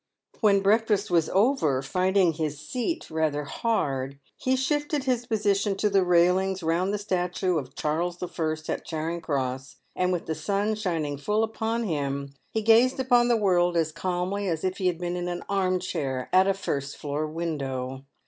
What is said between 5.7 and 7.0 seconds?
to the railings round the